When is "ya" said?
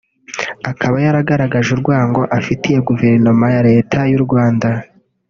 3.55-3.61